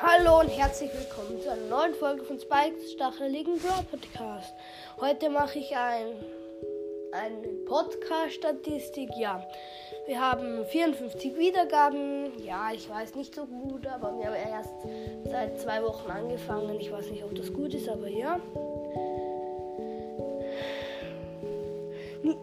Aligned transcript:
Hallo 0.00 0.38
und 0.38 0.48
herzlich 0.48 0.92
willkommen 0.94 1.40
zu 1.40 1.50
einer 1.50 1.66
neuen 1.66 1.92
Folge 1.92 2.22
von 2.22 2.38
Spikes 2.38 2.92
Stacheligen 2.92 3.58
Brawl 3.58 3.82
Podcast. 3.90 4.54
Heute 5.00 5.28
mache 5.28 5.58
ich 5.58 5.74
ein, 5.76 6.14
eine 7.10 7.48
Podcast-Statistik. 7.66 9.10
Ja, 9.18 9.44
wir 10.06 10.20
haben 10.20 10.64
54 10.66 11.36
Wiedergaben. 11.36 12.30
Ja, 12.44 12.70
ich 12.72 12.88
weiß 12.88 13.16
nicht 13.16 13.34
so 13.34 13.44
gut, 13.46 13.88
aber 13.88 14.16
wir 14.16 14.26
haben 14.26 14.34
erst 14.34 14.74
seit 15.24 15.60
zwei 15.60 15.82
Wochen 15.82 16.08
angefangen. 16.08 16.78
Ich 16.78 16.92
weiß 16.92 17.10
nicht, 17.10 17.24
ob 17.24 17.34
das 17.34 17.52
gut 17.52 17.74
ist, 17.74 17.88
aber 17.88 18.06
ja. 18.06 18.38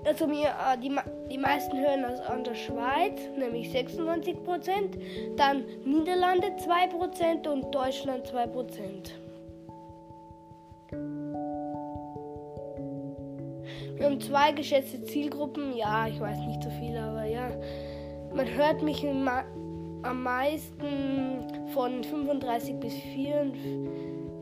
Also 0.06 0.28
mir, 0.28 0.48
äh, 0.48 0.78
die, 0.82 0.96
die 1.32 1.38
meisten 1.38 1.78
hören 1.78 2.04
das 2.04 2.20
an 2.22 2.44
der 2.44 2.56
Schweiz, 2.56 3.20
nämlich 3.38 3.70
96%, 3.70 5.36
dann 5.36 5.66
Niederlande 5.84 6.48
2% 6.48 7.48
und 7.48 7.74
Deutschland 7.74 8.28
2%. 8.28 9.12
Wir 13.96 14.06
haben 14.06 14.20
zwei 14.20 14.52
geschätzte 14.52 15.04
Zielgruppen, 15.04 15.76
ja, 15.76 16.08
ich 16.08 16.20
weiß 16.20 16.38
nicht 16.40 16.62
so 16.62 16.70
viel, 16.70 16.98
aber 16.98 17.26
ja. 17.26 17.50
Man 18.34 18.48
hört 18.54 18.82
mich 18.82 19.06
am 19.08 20.24
meisten 20.24 21.48
von 21.74 22.04
35 22.04 22.76
bis 22.80 22.94
44, 22.94 23.62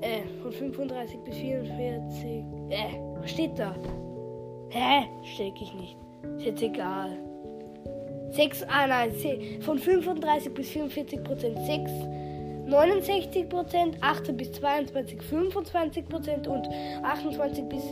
äh, 0.01 0.23
von 0.41 0.51
35 0.51 1.19
bis 1.19 1.37
44, 1.37 2.45
äh, 2.69 2.99
was 3.19 3.29
steht 3.29 3.57
da? 3.57 3.75
Hä? 4.73 5.07
Steck 5.23 5.61
ich 5.61 5.71
nicht. 5.75 5.95
Ist 6.37 6.45
jetzt 6.45 6.63
egal. 6.63 7.11
6, 8.31 8.63
ah 8.63 8.87
nein, 8.87 9.11
von 9.61 9.77
35 9.77 10.51
bis 10.51 10.69
44 10.69 11.23
Prozent 11.23 11.59
6, 11.59 11.91
69 12.65 13.49
Prozent, 13.49 13.97
18 14.01 14.35
bis 14.35 14.51
22 14.53 15.21
25 15.21 16.09
Prozent 16.09 16.47
und 16.47 16.67
28 17.03 17.65
bis 17.69 17.83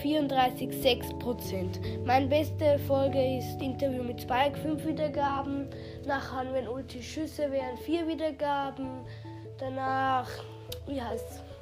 34 0.00 0.70
6 0.80 1.08
Prozent. 1.18 1.80
Meine 2.06 2.28
beste 2.28 2.78
Folge 2.86 3.38
ist 3.38 3.60
Interview 3.60 4.04
mit 4.04 4.20
Spike, 4.20 4.56
5 4.58 4.86
Wiedergaben. 4.86 5.66
Nachher, 6.06 6.52
wenn 6.52 6.68
Ulti 6.68 7.02
Schüsse 7.02 7.50
wären, 7.50 7.76
4 7.78 8.06
Wiedergaben. 8.06 8.86
Danach, 9.58 10.30
wie 10.86 11.02
heißt 11.02 11.30
es? 11.30 11.57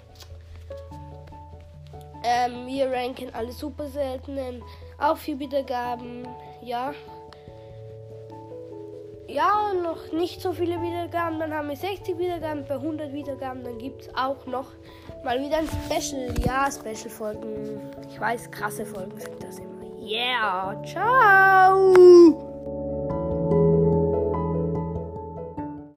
Ähm, 2.26 2.66
wir 2.66 2.90
ranken 2.90 3.30
alle 3.32 3.52
super 3.52 3.86
seltenen. 3.86 4.62
Auch 4.98 5.16
vier 5.16 5.38
Wiedergaben. 5.38 6.26
Ja. 6.60 6.92
Ja, 9.28 9.72
noch 9.82 10.12
nicht 10.12 10.40
so 10.40 10.52
viele 10.52 10.80
Wiedergaben. 10.82 11.38
Dann 11.38 11.52
haben 11.52 11.68
wir 11.68 11.76
60 11.76 12.18
Wiedergaben. 12.18 12.64
Bei 12.66 12.74
100 12.74 13.12
Wiedergaben, 13.12 13.62
dann 13.62 13.78
gibt 13.78 14.02
es 14.02 14.14
auch 14.16 14.44
noch 14.46 14.66
mal 15.24 15.40
wieder 15.40 15.58
ein 15.58 15.68
Special. 15.86 16.34
Ja, 16.44 16.68
Special-Folgen. 16.70 17.80
Ich 18.10 18.20
weiß, 18.20 18.50
krasse 18.50 18.84
Folgen 18.86 19.18
sind 19.18 19.42
das 19.42 19.58
immer. 19.58 19.76
Yeah, 20.00 20.80
ciao. 20.84 22.45